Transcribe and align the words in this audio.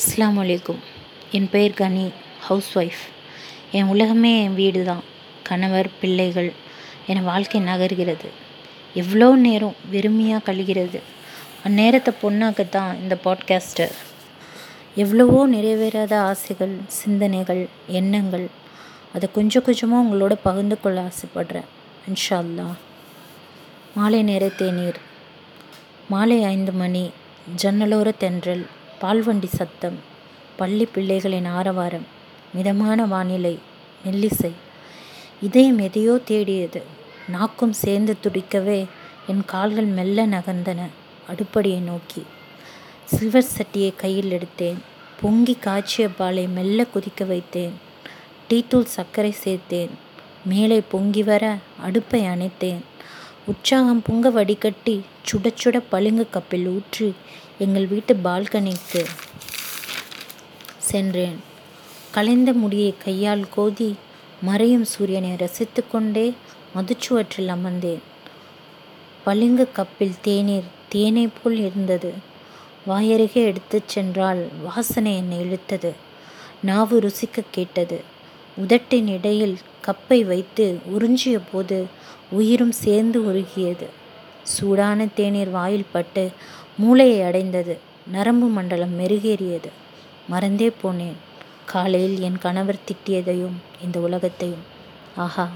அஸ்லாம் 0.00 0.36
வலைக்கும் 0.40 0.78
என் 1.30 1.48
பெயர் 1.50 1.74
கனி 1.74 2.10
ஹவுஸ் 2.40 2.78
ஒய்ஃப் 2.78 3.00
என் 3.70 3.84
உலகமே 3.84 4.42
என் 4.42 4.54
வீடு 4.54 4.84
தான் 4.84 5.02
கணவர் 5.42 5.88
பிள்ளைகள் 6.00 6.52
என் 7.06 7.24
வாழ்க்கை 7.24 7.60
நகர்கிறது. 7.60 8.28
எவ்வளோ 8.94 9.34
நேரம் 9.34 9.76
வெறுமையாக 9.90 10.52
கழிகிறது. 10.52 11.00
அந்நேரத்தை 11.66 12.12
பொண்ணாக்கத்தான் 12.22 12.94
இந்த 12.94 13.18
பாட்காஸ்டர் 13.24 13.92
எவ்வளவோ 14.94 15.48
நிறைவேறாத 15.48 16.14
ஆசைகள் 16.14 16.74
சிந்தனைகள் 16.86 17.68
எண்ணங்கள். 17.86 18.46
அதை 19.14 19.28
கொஞ்சம் 19.32 19.62
கொஞ்சமாக 19.62 20.04
உங்களோட 20.06 20.36
பகிர்ந்து 20.42 20.80
கொள்ள 20.80 21.10
ஆசைப்படுறேன். 21.10 21.70
இன்ஷா 22.08 22.38
அல்லா 22.44 22.68
மாலை 23.94 24.22
நேர. 24.22 24.48
தேநீர் 24.48 25.00
மாலை 26.08 26.44
ஐந்து 26.44 26.72
மணி 26.72 27.10
ஜன்னலோர 27.62 28.12
தென்றல். 28.18 28.66
பால்வண்டி 29.00 29.46
சத்தம் 29.46 29.98
பள்ளி 30.56 30.88
பிள்ளைகளின் 30.94 31.48
ஆரவாரம் 31.48 32.06
மிதமான 32.54 33.06
வானிலை 33.06 33.58
மெல்லிசை. 34.04 34.50
இதயம் 35.42 35.78
எதையோ 35.78 36.20
தேடியது. 36.24 36.82
நாக்கும் 37.28 37.72
சேர்ந்து 37.72 38.16
துடிக்கவே 38.22 38.86
என் 39.26 39.42
கால்கள் 39.46 39.84
மெல்ல 39.84 40.26
நகர்ந்தன. 40.26 40.80
அடுப்படியை 41.28 41.78
நோக்கி 41.78 42.22
சில்வர் 43.04 43.46
சட்டியை 43.56 43.94
கையில் 43.96 44.38
எடுத்தேன். 44.38 44.78
பொங்கி 45.20 45.54
காய்ச்சிய 45.54 46.08
பாலை 46.08 46.46
மெல்ல 46.46 46.84
குதிக்க 46.94 47.24
வைத்தேன். 47.24 47.72
டீத்தூள் 48.50 48.90
சர்க்கரை 48.96 49.34
சேர்த்தேன். 49.44 49.90
மேலே 50.44 50.82
பொங்கி 50.90 51.22
வர 51.22 51.56
அடுப்பை 51.82 52.22
அணைத்தேன். 52.22 52.80
உற்சாகம் 53.46 54.02
பொங்க 54.02 54.30
வடிகட்டி 54.30 55.00
சுட 55.30 55.54
சுட 55.62 55.82
பளிங்கு 55.88 56.28
கப்பில் 56.32 56.66
ஊற்றி 56.66 57.14
எங்கள் 57.58 57.86
வீட்டு 57.86 58.16
பால்கனிக்கு 58.24 59.06
சென்றேன். 60.78 61.40
கலைந்த 62.10 62.52
முடியை 62.52 62.94
கையால் 63.04 63.48
கோதி 63.48 63.96
மறையும் 64.42 64.84
சூரியனை 64.84 65.36
ரசித்து 65.36 65.88
கொண்டே 65.88 66.34
மதுச்சுவற்றில் 66.76 67.56
அமர்ந்தேன். 67.56 67.98
பளிங்கு 69.24 69.68
கப்பில் 69.76 70.14
தேநீர் 70.22 70.64
தேனை 70.88 71.28
போல் 71.28 71.56
இருந்தது. 71.56 72.14
வாயருகே 72.88 73.32
எடுத்துச் 73.32 73.88
சென்றால் 73.88 74.48
வாசனை 74.62 75.16
என்னை 75.16 75.38
இழுத்தது. 75.38 75.92
நாவு 76.62 77.00
ருசிக்க 77.00 77.42
கேட்டது. 77.50 78.00
உதட்டின் 78.60 79.06
இடையில் 79.06 79.58
கப்பை 79.86 80.24
வைத்து 80.24 80.78
உறிஞ்சிய 80.98 81.38
போது 81.52 81.86
உயிரும் 82.30 82.72
சேர்ந்து 82.72 83.26
உருகியது. 83.26 83.88
சூடான 84.42 85.06
தேநீர் 85.14 85.50
வாயில் 85.50 85.90
பட்டு 85.92 86.30
மூளையை 86.78 87.22
அடைந்தது. 87.22 87.78
நரம்பு 88.12 88.46
மண்டலம் 88.46 89.00
மெருகேறியது. 89.00 89.70
மறந்தே 90.28 90.70
போனேன். 90.82 91.18
காலையில் 91.66 92.20
என் 92.20 92.38
கணவர் 92.38 92.86
திட்டியதையும் 92.86 93.56
இந்த 93.84 93.98
உலகத்தையும். 93.98 94.64
ஆஹா 95.16 95.48